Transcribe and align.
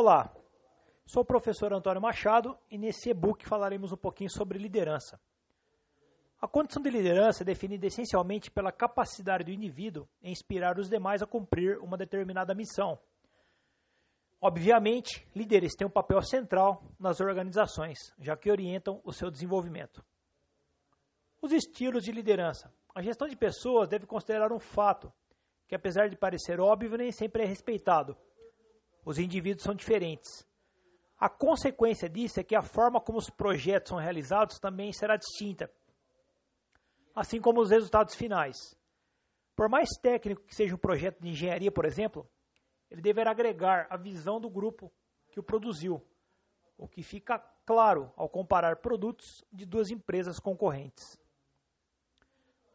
Olá, 0.00 0.32
sou 1.04 1.24
o 1.24 1.26
professor 1.26 1.72
Antônio 1.72 2.00
Machado 2.00 2.56
e 2.70 2.78
nesse 2.78 3.10
e-book 3.10 3.44
falaremos 3.44 3.90
um 3.90 3.96
pouquinho 3.96 4.30
sobre 4.30 4.56
liderança. 4.56 5.20
A 6.40 6.46
condição 6.46 6.80
de 6.80 6.88
liderança 6.88 7.42
é 7.42 7.44
definida 7.44 7.84
essencialmente 7.84 8.48
pela 8.48 8.70
capacidade 8.70 9.42
do 9.42 9.50
indivíduo 9.50 10.08
em 10.22 10.30
inspirar 10.30 10.78
os 10.78 10.88
demais 10.88 11.20
a 11.20 11.26
cumprir 11.26 11.78
uma 11.80 11.96
determinada 11.96 12.54
missão. 12.54 12.96
Obviamente, 14.40 15.28
líderes 15.34 15.74
têm 15.74 15.88
um 15.88 15.90
papel 15.90 16.22
central 16.22 16.80
nas 16.96 17.20
organizações, 17.20 17.98
já 18.20 18.36
que 18.36 18.52
orientam 18.52 19.00
o 19.02 19.12
seu 19.12 19.32
desenvolvimento. 19.32 20.00
Os 21.42 21.50
estilos 21.50 22.04
de 22.04 22.12
liderança. 22.12 22.72
A 22.94 23.02
gestão 23.02 23.26
de 23.26 23.34
pessoas 23.34 23.88
deve 23.88 24.06
considerar 24.06 24.52
um 24.52 24.60
fato 24.60 25.12
que, 25.66 25.74
apesar 25.74 26.08
de 26.08 26.16
parecer 26.16 26.60
óbvio, 26.60 26.96
nem 26.96 27.10
sempre 27.10 27.42
é 27.42 27.46
respeitado. 27.46 28.16
Os 29.08 29.18
indivíduos 29.18 29.62
são 29.62 29.74
diferentes. 29.74 30.46
A 31.18 31.30
consequência 31.30 32.10
disso 32.10 32.38
é 32.40 32.44
que 32.44 32.54
a 32.54 32.60
forma 32.60 33.00
como 33.00 33.16
os 33.16 33.30
projetos 33.30 33.88
são 33.88 33.96
realizados 33.96 34.58
também 34.58 34.92
será 34.92 35.16
distinta, 35.16 35.72
assim 37.14 37.40
como 37.40 37.62
os 37.62 37.70
resultados 37.70 38.14
finais. 38.14 38.76
Por 39.56 39.66
mais 39.66 39.88
técnico 40.02 40.44
que 40.44 40.54
seja 40.54 40.74
um 40.74 40.78
projeto 40.78 41.22
de 41.22 41.30
engenharia, 41.30 41.72
por 41.72 41.86
exemplo, 41.86 42.28
ele 42.90 43.00
deverá 43.00 43.30
agregar 43.30 43.86
a 43.88 43.96
visão 43.96 44.38
do 44.38 44.50
grupo 44.50 44.92
que 45.30 45.40
o 45.40 45.42
produziu, 45.42 46.06
o 46.76 46.86
que 46.86 47.02
fica 47.02 47.38
claro 47.64 48.12
ao 48.14 48.28
comparar 48.28 48.76
produtos 48.76 49.42
de 49.50 49.64
duas 49.64 49.90
empresas 49.90 50.38
concorrentes. 50.38 51.18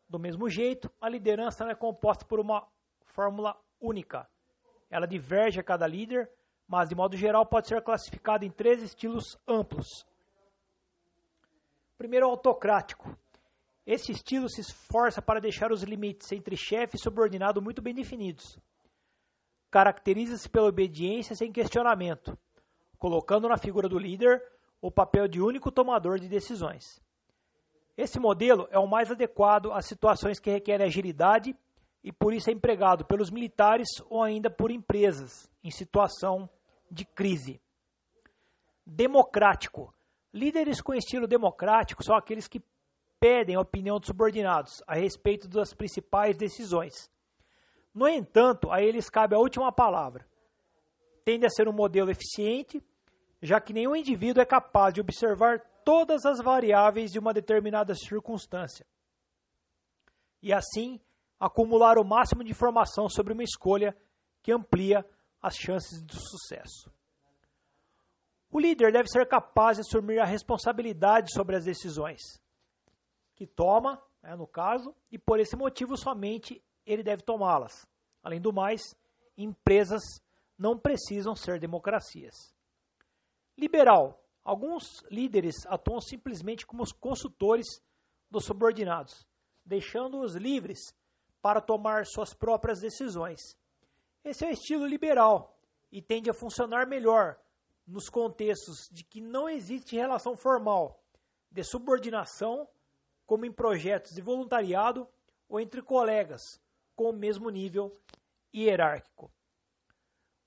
Do 0.09 0.17
mesmo 0.17 0.49
jeito, 0.49 0.91
a 0.99 1.07
liderança 1.07 1.63
não 1.63 1.71
é 1.71 1.75
composta 1.75 2.25
por 2.25 2.39
uma 2.39 2.67
fórmula 3.03 3.55
única. 3.79 4.27
Ela 4.93 5.07
diverge 5.07 5.59
a 5.59 5.63
cada 5.63 5.87
líder, 5.87 6.29
mas 6.67 6.87
de 6.87 6.93
modo 6.93 7.17
geral 7.17 7.47
pode 7.47 7.67
ser 7.67 7.81
classificada 7.81 8.45
em 8.45 8.51
três 8.51 8.79
estilos 8.79 9.35
amplos. 9.47 10.05
Primeiro, 11.97 12.27
autocrático. 12.27 13.17
Esse 13.87 14.11
estilo 14.11 14.47
se 14.47 14.61
esforça 14.61 15.19
para 15.19 15.41
deixar 15.41 15.71
os 15.71 15.81
limites 15.81 16.31
entre 16.31 16.55
chefe 16.55 16.95
e 16.95 16.99
subordinado 16.99 17.59
muito 17.59 17.81
bem 17.81 17.91
definidos. 17.91 18.59
Caracteriza-se 19.71 20.47
pela 20.47 20.69
obediência 20.69 21.35
sem 21.35 21.51
questionamento, 21.51 22.37
colocando 22.99 23.49
na 23.49 23.57
figura 23.57 23.89
do 23.89 23.97
líder 23.97 24.43
o 24.79 24.91
papel 24.91 25.27
de 25.27 25.41
único 25.41 25.71
tomador 25.71 26.19
de 26.19 26.29
decisões. 26.29 27.01
Esse 27.97 28.19
modelo 28.19 28.67
é 28.69 28.77
o 28.77 28.85
mais 28.85 29.09
adequado 29.09 29.71
às 29.71 29.87
situações 29.87 30.39
que 30.39 30.51
requerem 30.51 30.85
agilidade 30.85 31.57
e 32.03 32.11
por 32.11 32.33
isso 32.33 32.49
é 32.49 32.53
empregado 32.53 33.05
pelos 33.05 33.31
militares 33.31 33.87
ou 34.09 34.21
ainda 34.21 34.49
por 34.49 34.71
empresas 34.71 35.49
em 35.63 35.71
situação 35.71 36.49
de 36.91 37.05
crise. 37.05 37.61
Democrático. 38.85 39.93
Líderes 40.33 40.81
com 40.81 40.93
estilo 40.93 41.27
democrático 41.27 42.03
são 42.03 42.15
aqueles 42.15 42.47
que 42.47 42.61
pedem 43.19 43.55
a 43.55 43.61
opinião 43.61 43.99
dos 43.99 44.07
subordinados 44.07 44.83
a 44.85 44.95
respeito 44.95 45.47
das 45.47 45.73
principais 45.73 46.35
decisões. 46.35 47.09
No 47.93 48.07
entanto, 48.07 48.69
a 48.69 48.81
eles 48.81 49.09
cabe 49.09 49.35
a 49.35 49.39
última 49.39 49.71
palavra. 49.71 50.27
Tende 51.23 51.45
a 51.45 51.49
ser 51.49 51.69
um 51.69 51.73
modelo 51.73 52.11
eficiente, 52.11 52.83
já 53.41 53.61
que 53.61 53.71
nenhum 53.71 53.95
indivíduo 53.95 54.41
é 54.41 54.45
capaz 54.45 54.93
de 54.93 54.99
observar 54.99 55.59
todas 55.85 56.25
as 56.25 56.39
variáveis 56.39 57.11
de 57.11 57.19
uma 57.19 57.33
determinada 57.33 57.93
circunstância. 57.95 58.85
E 60.41 60.51
assim, 60.51 60.99
acumular 61.45 61.97
o 61.97 62.05
máximo 62.05 62.41
de 62.41 62.51
informação 62.51 63.09
sobre 63.09 63.33
uma 63.33 63.43
escolha 63.43 63.95
que 64.41 64.51
amplia 64.51 65.05
as 65.41 65.55
chances 65.55 66.01
de 66.01 66.13
sucesso. 66.13 66.89
O 68.49 68.59
líder 68.59 68.93
deve 68.93 69.09
ser 69.09 69.27
capaz 69.27 69.75
de 69.75 69.81
assumir 69.81 70.19
a 70.19 70.25
responsabilidade 70.25 71.33
sobre 71.33 71.57
as 71.57 71.65
decisões 71.65 72.21
que 73.35 73.45
toma, 73.45 74.01
né, 74.21 74.35
no 74.37 74.47
caso, 74.47 74.95
e 75.11 75.17
por 75.17 75.37
esse 75.37 75.55
motivo 75.57 75.97
somente 75.97 76.63
ele 76.85 77.03
deve 77.03 77.23
tomá-las. 77.23 77.85
Além 78.23 78.39
do 78.39 78.53
mais, 78.53 78.95
empresas 79.37 80.01
não 80.57 80.77
precisam 80.77 81.35
ser 81.35 81.59
democracias. 81.59 82.55
Liberal. 83.57 84.19
Alguns 84.45 85.03
líderes 85.09 85.65
atuam 85.67 86.01
simplesmente 86.01 86.65
como 86.65 86.83
os 86.83 86.91
consultores 86.91 87.65
dos 88.29 88.45
subordinados, 88.45 89.25
deixando-os 89.65 90.35
livres 90.35 90.93
para 91.43 91.59
tomar 91.59 92.05
suas 92.05 92.33
próprias 92.33 92.79
decisões. 92.79 93.41
Esse 94.23 94.45
é 94.45 94.47
o 94.47 94.51
estilo 94.51 94.87
liberal 94.87 95.59
e 95.91 96.01
tende 96.01 96.29
a 96.29 96.33
funcionar 96.33 96.87
melhor 96.87 97.37
nos 97.85 98.07
contextos 98.07 98.87
de 98.89 99.03
que 99.03 99.19
não 99.19 99.49
existe 99.49 99.97
relação 99.97 100.37
formal 100.37 101.03
de 101.51 101.61
subordinação, 101.61 102.65
como 103.25 103.45
em 103.45 103.51
projetos 103.51 104.13
de 104.13 104.21
voluntariado 104.21 105.05
ou 105.49 105.59
entre 105.59 105.81
colegas 105.81 106.41
com 106.95 107.09
o 107.09 107.13
mesmo 107.13 107.49
nível 107.49 107.91
hierárquico. 108.55 109.29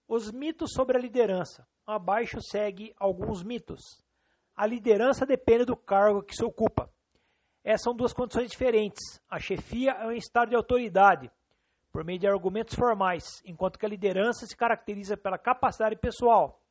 Os 0.09 0.33
mitos 0.33 0.73
sobre 0.73 0.97
a 0.97 1.01
liderança. 1.01 1.69
Abaixo 1.87 2.41
segue 2.41 2.95
alguns 2.99 3.43
mitos. 3.43 4.03
A 4.57 4.65
liderança 4.65 5.27
depende 5.27 5.67
do 5.67 5.77
cargo 5.77 6.23
que 6.23 6.35
se 6.35 6.45
ocupa. 6.45 6.91
Essas 7.67 7.83
são 7.83 7.97
duas 7.97 8.13
condições 8.13 8.49
diferentes. 8.49 9.21
A 9.29 9.41
chefia 9.41 9.91
é 9.91 10.07
um 10.07 10.13
estado 10.13 10.51
de 10.51 10.55
autoridade, 10.55 11.29
por 11.91 12.05
meio 12.05 12.17
de 12.17 12.29
argumentos 12.29 12.77
formais, 12.77 13.43
enquanto 13.45 13.77
que 13.77 13.85
a 13.85 13.89
liderança 13.89 14.47
se 14.47 14.57
caracteriza 14.57 15.17
pela 15.17 15.37
capacidade 15.37 15.97
pessoal 15.97 16.63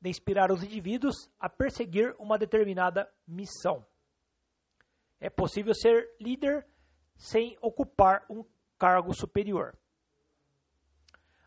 de 0.00 0.08
inspirar 0.08 0.50
os 0.50 0.62
indivíduos 0.62 1.30
a 1.38 1.50
perseguir 1.50 2.16
uma 2.18 2.38
determinada 2.38 3.06
missão. 3.28 3.84
É 5.20 5.28
possível 5.28 5.74
ser 5.74 6.08
líder 6.18 6.66
sem 7.14 7.58
ocupar 7.60 8.24
um 8.30 8.42
cargo 8.78 9.14
superior. 9.14 9.76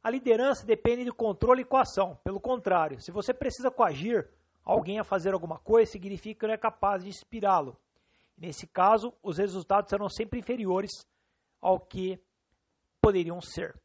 A 0.04 0.12
liderança 0.12 0.64
depende 0.64 1.06
de 1.06 1.12
controle 1.12 1.64
e 1.64 1.66
coação. 1.66 2.20
Pelo 2.24 2.40
contrário, 2.40 3.02
se 3.02 3.12
você 3.12 3.34
precisa 3.34 3.72
coagir 3.72 4.30
alguém 4.64 5.00
a 5.00 5.04
fazer 5.04 5.34
alguma 5.34 5.58
coisa, 5.58 5.92
significa 5.92 6.42
que 6.42 6.46
não 6.46 6.54
é 6.54 6.58
capaz 6.58 7.02
de 7.02 7.10
inspirá-lo. 7.10 7.76
Nesse 8.38 8.68
caso, 8.68 9.14
os 9.24 9.38
resultados 9.38 9.90
serão 9.90 10.10
sempre 10.10 10.40
inferiores 10.40 10.92
ao 11.62 11.80
que 11.80 12.20
poderiam 13.02 13.40
ser. 13.40 13.80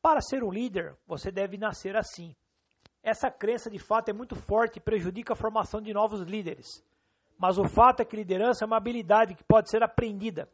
Para 0.00 0.20
ser 0.20 0.42
um 0.42 0.50
líder, 0.50 0.96
você 1.06 1.30
deve 1.30 1.56
nascer 1.56 1.96
assim. 1.96 2.34
Essa 3.02 3.30
crença 3.30 3.70
de 3.70 3.78
fato 3.78 4.08
é 4.08 4.12
muito 4.12 4.36
forte 4.36 4.76
e 4.76 4.80
prejudica 4.80 5.32
a 5.32 5.36
formação 5.36 5.80
de 5.80 5.92
novos 5.92 6.20
líderes. 6.22 6.66
Mas 7.38 7.58
o 7.58 7.68
fato 7.68 8.00
é 8.00 8.04
que 8.04 8.16
liderança 8.16 8.64
é 8.64 8.66
uma 8.66 8.76
habilidade 8.76 9.34
que 9.34 9.42
pode 9.42 9.70
ser 9.70 9.82
aprendida. 9.82 10.48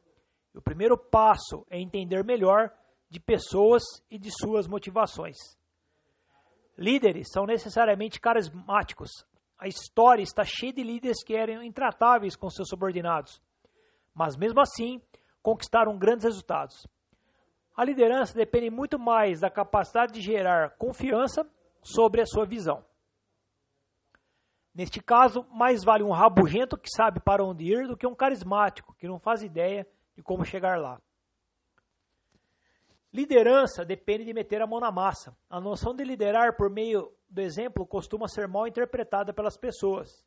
E 0.55 0.59
o 0.59 0.63
primeiro 0.63 0.97
passo 0.97 1.67
é 1.69 1.79
entender 1.79 2.25
melhor 2.25 2.73
de 3.11 3.21
pessoas 3.21 3.83
e 4.11 4.19
de 4.19 4.31
suas 4.31 4.67
motivações. 4.67 5.37
Líderes 6.77 7.29
são 7.33 7.45
necessariamente 7.45 8.21
carismáticos, 8.21 9.11
a 9.59 9.67
história 9.67 10.23
está 10.23 10.45
cheia 10.45 10.73
de 10.73 10.83
líderes 10.83 11.23
que 11.25 11.35
eram 11.35 11.63
intratáveis 11.63 12.37
com 12.37 12.49
seus 12.49 12.69
subordinados, 12.69 13.43
mas 14.15 14.37
mesmo 14.37 14.61
assim 14.61 15.03
conquistaram 15.43 15.99
grandes 15.99 16.25
resultados. 16.25 16.87
A 17.77 17.85
liderança 17.85 18.35
depende 18.35 18.71
muito 18.71 18.99
mais 18.99 19.41
da 19.41 19.51
capacidade 19.51 20.13
de 20.13 20.21
gerar 20.21 20.77
confiança 20.77 21.49
sobre 21.83 22.21
a 22.21 22.27
sua 22.27 22.45
visão. 22.45 22.85
Neste 24.75 25.01
caso, 25.01 25.45
mais 25.51 25.83
vale 25.83 26.05
um 26.05 26.13
rabugento 26.13 26.77
que 26.77 26.89
sabe 26.89 27.19
para 27.21 27.45
onde 27.45 27.65
ir 27.65 27.89
do 27.89 27.97
que 27.97 28.07
um 28.07 28.15
carismático 28.15 28.95
que 28.95 29.09
não 29.09 29.19
faz 29.19 29.43
ideia 29.43 29.87
de 30.17 30.23
como 30.23 30.45
chegar 30.45 30.79
lá. 30.79 31.01
Liderança 33.13 33.85
depende 33.85 34.25
de 34.25 34.35
meter 34.35 34.61
a 34.61 34.67
mão 34.67 34.81
na 34.81 34.93
massa. 34.93 35.37
A 35.49 35.61
noção 35.61 35.95
de 35.95 36.05
liderar 36.05 36.57
por 36.57 36.71
meio 36.71 37.13
do 37.29 37.41
exemplo 37.41 37.87
costuma 37.87 38.29
ser 38.29 38.47
mal 38.47 38.67
interpretada 38.67 39.33
pelas 39.33 39.57
pessoas. 39.57 40.27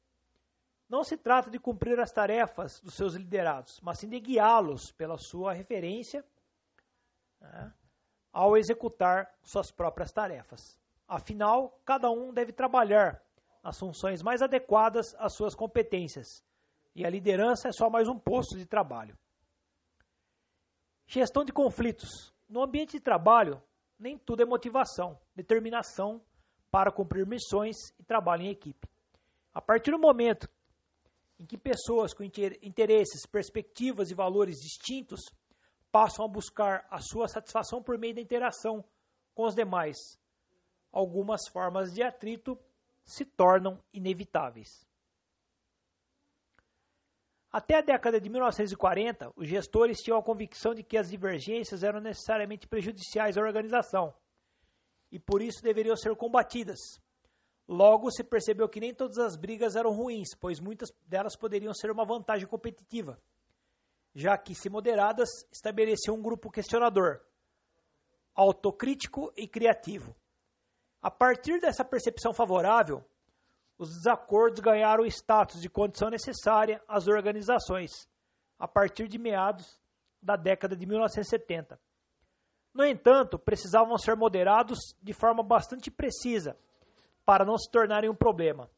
Não 0.90 1.04
se 1.04 1.16
trata 1.16 1.50
de 1.50 1.60
cumprir 1.60 2.00
as 2.00 2.12
tarefas 2.12 2.82
dos 2.82 2.96
seus 2.96 3.14
liderados, 3.14 3.80
mas 3.82 4.00
sim 4.00 4.10
de 4.10 4.20
guiá-los 4.20 4.92
pela 4.92 5.18
sua 5.18 5.54
referência 5.54 6.26
né, 7.40 7.74
ao 8.34 8.58
executar 8.58 9.34
suas 9.42 9.72
próprias 9.72 10.12
tarefas. 10.12 10.78
Afinal, 11.08 11.80
cada 11.86 12.10
um 12.10 12.34
deve 12.34 12.52
trabalhar 12.52 13.24
nas 13.64 13.78
funções 13.78 14.22
mais 14.22 14.42
adequadas 14.42 15.16
às 15.18 15.36
suas 15.36 15.56
competências, 15.56 16.44
e 16.96 17.06
a 17.06 17.10
liderança 17.10 17.70
é 17.70 17.72
só 17.72 17.90
mais 17.90 18.08
um 18.08 18.18
posto 18.18 18.58
de 18.58 18.66
trabalho. 18.66 19.18
Gestão 21.08 21.46
de 21.46 21.54
conflitos. 21.54 22.31
No 22.52 22.62
ambiente 22.62 22.92
de 22.92 23.00
trabalho, 23.00 23.64
nem 23.98 24.18
tudo 24.18 24.44
é 24.44 24.46
motivação, 24.46 25.18
determinação 25.34 26.22
para 26.70 26.92
cumprir 26.92 27.26
missões 27.26 27.78
e 27.98 28.04
trabalho 28.04 28.42
em 28.42 28.50
equipe. 28.50 28.90
A 29.54 29.62
partir 29.62 29.92
do 29.92 29.98
momento 29.98 30.50
em 31.40 31.46
que 31.46 31.58
pessoas 31.58 32.14
com 32.14 32.26
interesses, 32.26 33.26
perspectivas 33.26 34.12
e 34.12 34.14
valores 34.14 34.58
distintos 34.58 35.22
passam 35.94 36.26
a 36.26 36.28
buscar 36.28 36.86
a 36.92 37.00
sua 37.00 37.30
satisfação 37.30 37.82
por 37.82 37.98
meio 37.98 38.16
da 38.16 38.22
interação 38.22 38.84
com 39.34 39.44
os 39.44 39.56
demais, 39.56 39.96
algumas 40.92 41.48
formas 41.48 41.94
de 41.94 42.04
atrito 42.04 42.60
se 43.06 43.24
tornam 43.24 43.82
inevitáveis. 43.94 44.86
Até 47.52 47.76
a 47.76 47.82
década 47.82 48.20
de 48.20 48.30
1940, 48.30 49.34
os 49.36 49.48
gestores 49.48 49.98
tinham 49.98 50.18
a 50.18 50.24
convicção 50.24 50.74
de 50.74 50.84
que 50.84 50.98
as 50.98 51.10
divergências 51.10 51.84
eram 51.84 52.00
necessariamente 52.00 52.66
prejudiciais 52.66 53.38
à 53.38 53.42
organização 53.42 54.14
e 55.12 55.20
por 55.20 55.42
isso 55.42 55.62
deveriam 55.62 55.96
ser 55.98 56.16
combatidas. 56.16 56.80
Logo, 57.68 58.10
se 58.10 58.24
percebeu 58.24 58.70
que 58.70 58.80
nem 58.80 58.94
todas 58.94 59.18
as 59.18 59.36
brigas 59.36 59.76
eram 59.76 59.92
ruins, 59.92 60.30
pois 60.40 60.60
muitas 60.60 60.90
delas 61.06 61.36
poderiam 61.36 61.74
ser 61.74 61.92
uma 61.92 62.06
vantagem 62.06 62.48
competitiva, 62.48 63.22
já 64.16 64.38
que, 64.38 64.56
se 64.56 64.70
moderadas, 64.70 65.30
estabeleciam 65.52 66.16
um 66.16 66.22
grupo 66.22 66.50
questionador, 66.50 67.22
autocrítico 68.34 69.32
e 69.36 69.48
criativo. 69.48 70.16
A 71.02 71.12
partir 71.12 71.60
dessa 71.60 71.84
percepção 71.84 72.34
favorável, 72.34 73.04
os 73.82 73.96
desacordos 73.96 74.60
ganharam 74.60 75.04
o 75.04 75.08
status 75.08 75.60
de 75.60 75.68
condição 75.68 76.12
necessária 76.12 76.80
às 76.88 77.08
organizações, 77.08 78.08
a 78.60 78.68
partir 78.68 79.08
de 79.08 79.18
meados 79.18 79.82
da 80.22 80.36
década 80.36 80.76
de 80.76 80.86
1970. 80.86 81.82
No 82.72 82.86
entanto, 82.86 83.40
precisavam 83.40 83.98
ser 83.98 84.16
moderados 84.16 84.78
de 85.02 85.14
forma 85.14 85.42
bastante 85.42 85.90
precisa 85.90 86.56
para 87.26 87.44
não 87.44 87.58
se 87.58 87.72
tornarem 87.72 88.08
um 88.08 88.16
problema. 88.16 88.70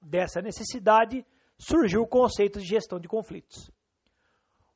Dessa 0.00 0.40
necessidade 0.40 1.26
surgiu 1.58 2.00
o 2.00 2.08
conceito 2.08 2.58
de 2.58 2.64
gestão 2.64 2.98
de 2.98 3.06
conflitos. 3.06 3.70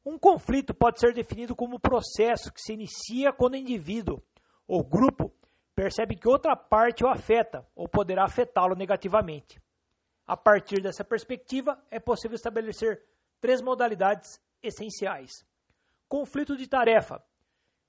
Um 0.05 0.19
conflito 0.19 0.75
pode 0.75 1.01
ser 1.01 1.15
definido 1.15 1.57
como 1.57 1.77
um 1.77 1.81
processo 1.81 2.53
que 2.53 2.61
se 2.61 2.75
inicia 2.75 3.33
quando 3.33 3.55
o 3.55 3.57
indivíduo 3.57 4.23
ou 4.69 4.85
grupo 4.85 5.33
percebe 5.83 6.15
que 6.15 6.29
outra 6.29 6.55
parte 6.55 7.03
o 7.03 7.09
afeta 7.09 7.67
ou 7.75 7.89
poderá 7.89 8.25
afetá-lo 8.25 8.77
negativamente. 8.77 9.61
A 10.25 10.37
partir 10.37 10.81
dessa 10.81 11.03
perspectiva, 11.03 11.77
é 11.91 11.99
possível 11.99 12.37
estabelecer 12.37 13.05
três 13.41 13.61
modalidades 13.61 14.41
essenciais: 14.63 15.45
conflito 16.09 16.57
de 16.57 16.69
tarefa, 16.69 17.21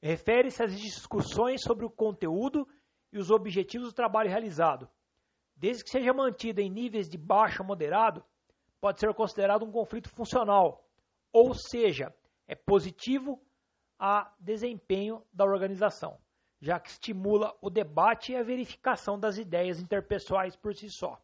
refere-se 0.02 0.64
às 0.64 0.76
discussões 0.76 1.62
sobre 1.62 1.86
o 1.86 1.90
conteúdo 1.90 2.68
e 3.12 3.20
os 3.20 3.30
objetivos 3.30 3.90
do 3.90 3.94
trabalho 3.94 4.28
realizado. 4.28 4.90
Desde 5.56 5.84
que 5.84 5.92
seja 5.92 6.12
mantido 6.12 6.62
em 6.62 6.72
níveis 6.72 7.08
de 7.08 7.18
baixo 7.18 7.62
a 7.62 7.66
moderado, 7.66 8.26
pode 8.82 9.00
ser 9.00 9.14
considerado 9.14 9.64
um 9.64 9.72
conflito 9.72 10.10
funcional, 10.10 10.84
ou 11.32 11.54
seja, 11.54 12.12
é 12.48 12.56
positivo 12.56 13.40
a 14.00 14.34
desempenho 14.40 15.24
da 15.32 15.46
organização, 15.46 16.18
já 16.64 16.80
que 16.80 16.90
estimula 16.90 17.54
o 17.62 17.70
debate 17.70 18.32
e 18.32 18.38
a 18.38 18.42
verificação 18.42 19.20
das 19.20 19.38
ideias 19.38 19.82
interpessoais 19.82 20.56
por 20.56 20.74
si 20.74 20.90
só, 20.90 21.22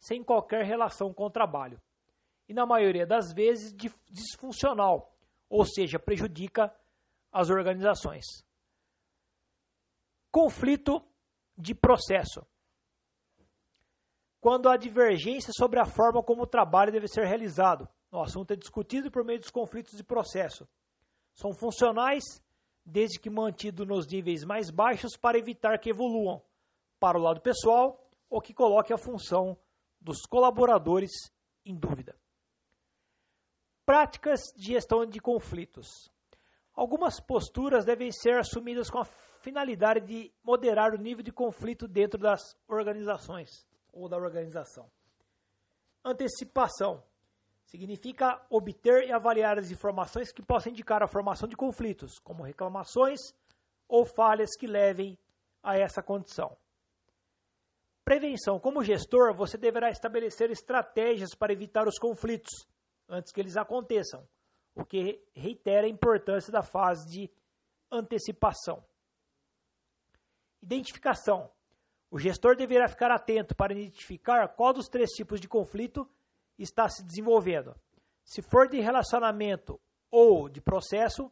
sem 0.00 0.24
qualquer 0.24 0.64
relação 0.64 1.12
com 1.12 1.24
o 1.24 1.30
trabalho. 1.30 1.78
E 2.48 2.54
na 2.54 2.64
maioria 2.64 3.06
das 3.06 3.34
vezes 3.34 3.74
disfuncional, 4.10 5.14
ou 5.46 5.66
seja, 5.66 5.98
prejudica 5.98 6.74
as 7.30 7.50
organizações. 7.50 8.24
Conflito 10.30 11.06
de 11.56 11.74
processo. 11.74 12.40
Quando 14.40 14.70
há 14.70 14.78
divergência 14.78 15.52
sobre 15.54 15.80
a 15.80 15.84
forma 15.84 16.22
como 16.22 16.44
o 16.44 16.46
trabalho 16.46 16.90
deve 16.90 17.08
ser 17.08 17.26
realizado, 17.26 17.86
o 18.10 18.22
assunto 18.22 18.54
é 18.54 18.56
discutido 18.56 19.10
por 19.10 19.22
meio 19.22 19.38
dos 19.38 19.50
conflitos 19.50 19.98
de 19.98 20.02
processo. 20.02 20.66
São 21.34 21.52
funcionais, 21.52 22.24
desde 22.84 23.18
que 23.18 23.30
mantido 23.30 23.86
nos 23.86 24.06
níveis 24.06 24.44
mais 24.44 24.70
baixos 24.70 25.16
para 25.16 25.38
evitar 25.38 25.78
que 25.78 25.90
evoluam 25.90 26.42
para 26.98 27.18
o 27.18 27.22
lado 27.22 27.40
pessoal 27.40 28.08
ou 28.28 28.40
que 28.40 28.54
coloque 28.54 28.92
a 28.92 28.98
função 28.98 29.56
dos 30.00 30.22
colaboradores 30.22 31.10
em 31.64 31.76
dúvida. 31.76 32.16
Práticas 33.84 34.40
de 34.56 34.72
gestão 34.72 35.04
de 35.04 35.20
conflitos. 35.20 36.10
Algumas 36.74 37.20
posturas 37.20 37.84
devem 37.84 38.10
ser 38.10 38.38
assumidas 38.38 38.88
com 38.88 38.98
a 38.98 39.04
finalidade 39.04 40.06
de 40.06 40.32
moderar 40.42 40.94
o 40.94 40.98
nível 40.98 41.22
de 41.22 41.32
conflito 41.32 41.86
dentro 41.86 42.18
das 42.18 42.56
organizações 42.66 43.66
ou 43.92 44.08
da 44.08 44.16
organização. 44.16 44.90
Antecipação 46.04 47.02
significa 47.66 48.44
obter 48.50 49.08
e 49.08 49.12
avaliar 49.12 49.58
as 49.58 49.70
informações 49.70 50.32
que 50.32 50.42
possam 50.42 50.72
indicar 50.72 51.02
a 51.02 51.08
formação 51.08 51.48
de 51.48 51.56
conflitos, 51.56 52.18
como 52.18 52.42
reclamações 52.42 53.20
ou 53.88 54.04
falhas 54.04 54.56
que 54.58 54.66
levem 54.66 55.18
a 55.62 55.76
essa 55.76 56.02
condição. 56.02 56.56
Prevenção: 58.04 58.58
como 58.58 58.82
gestor, 58.82 59.34
você 59.34 59.56
deverá 59.56 59.90
estabelecer 59.90 60.50
estratégias 60.50 61.34
para 61.34 61.52
evitar 61.52 61.86
os 61.86 61.98
conflitos 61.98 62.66
antes 63.08 63.32
que 63.32 63.40
eles 63.40 63.56
aconteçam 63.56 64.26
o 64.74 64.84
que 64.84 65.22
reitera 65.34 65.86
a 65.86 65.90
importância 65.90 66.50
da 66.50 66.62
fase 66.62 67.06
de 67.08 67.30
antecipação. 67.90 68.82
Identificação. 70.62 71.50
O 72.10 72.18
gestor 72.18 72.56
deverá 72.56 72.88
ficar 72.88 73.10
atento 73.10 73.54
para 73.54 73.72
identificar 73.72 74.48
qual 74.48 74.72
dos 74.72 74.88
três 74.88 75.10
tipos 75.10 75.40
de 75.40 75.48
conflito 75.48 76.08
está 76.58 76.88
se 76.88 77.02
desenvolvendo. 77.02 77.74
Se 78.24 78.42
for 78.42 78.68
de 78.68 78.80
relacionamento 78.80 79.80
ou 80.10 80.48
de 80.48 80.60
processo, 80.60 81.30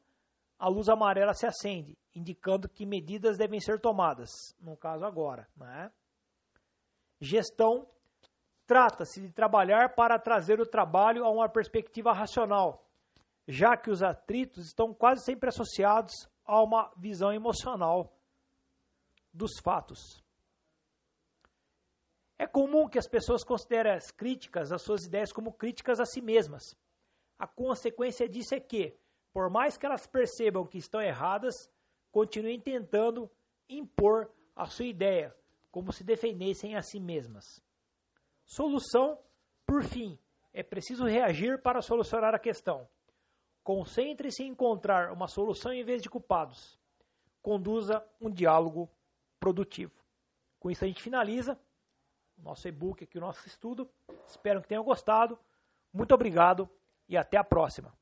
a 0.58 0.69
luz 0.69 0.88
amarela 0.88 1.34
se 1.34 1.46
acende, 1.46 1.96
indicando 2.14 2.69
que 2.69 2.84
medidas 2.84 3.38
devem 3.38 3.61
ser 3.61 3.81
tomadas, 3.81 4.31
no 4.61 4.76
caso 4.76 5.05
agora. 5.05 5.49
Né? 5.56 5.90
Gestão 7.20 7.87
trata-se 8.67 9.20
de 9.20 9.32
trabalhar 9.32 9.94
para 9.94 10.19
trazer 10.19 10.61
o 10.61 10.67
trabalho 10.67 11.25
a 11.25 11.31
uma 11.31 11.49
perspectiva 11.49 12.12
racional, 12.12 12.87
já 13.46 13.76
que 13.76 13.90
os 13.90 14.02
atritos 14.02 14.67
estão 14.67 14.94
quase 14.94 15.25
sempre 15.25 15.49
associados 15.49 16.12
a 16.44 16.62
uma 16.62 16.90
visão 16.96 17.32
emocional 17.32 18.12
dos 19.32 19.58
fatos. 19.62 20.22
É 22.41 22.47
comum 22.47 22.89
que 22.89 22.99
as 22.99 23.07
pessoas 23.07 23.45
considerem 23.45 23.93
as 23.93 24.11
críticas 24.11 24.73
às 24.73 24.81
suas 24.81 25.05
ideias 25.05 25.31
como 25.31 25.53
críticas 25.53 26.01
a 26.01 26.07
si 26.07 26.23
mesmas. 26.23 26.75
A 27.39 27.47
consequência 27.47 28.27
disso 28.27 28.55
é 28.55 28.59
que, 28.61 28.97
por 29.31 29.51
mais 29.51 29.77
que 29.77 29.85
elas 29.85 30.07
percebam 30.07 30.67
que 30.67 30.79
estão 30.79 31.03
erradas, 31.03 31.71
continuem 32.11 32.59
tentando 32.59 33.31
impor 33.69 34.33
a 34.57 34.65
sua 34.65 34.87
ideia, 34.87 35.37
como 35.71 35.93
se 35.93 36.03
defendessem 36.03 36.77
a 36.77 36.81
si 36.81 36.99
mesmas. 36.99 37.63
Solução, 38.47 39.19
por 39.67 39.85
fim, 39.85 40.19
é 40.51 40.63
preciso 40.63 41.05
reagir 41.05 41.61
para 41.61 41.82
solucionar 41.82 42.35
a 42.35 42.39
questão. 42.39 42.89
Concentre-se 43.63 44.44
em 44.44 44.53
encontrar 44.53 45.13
uma 45.13 45.29
solução 45.29 45.75
em 45.75 45.85
vez 45.85 46.01
de 46.01 46.09
culpados. 46.09 46.81
Conduza 47.43 48.03
um 48.19 48.31
diálogo 48.31 48.89
produtivo. 49.39 49.93
Com 50.59 50.70
isso 50.70 50.82
a 50.87 50.89
gente 50.89 51.03
finaliza 51.03 51.61
o 52.41 52.44
nosso 52.44 52.67
e-book 52.67 53.05
aqui, 53.05 53.19
o 53.19 53.20
nosso 53.20 53.47
estudo. 53.47 53.89
Espero 54.27 54.61
que 54.61 54.69
tenham 54.69 54.82
gostado. 54.82 55.39
Muito 55.93 56.15
obrigado 56.15 56.69
e 57.09 57.17
até 57.17 57.37
a 57.37 57.44
próxima. 57.44 57.93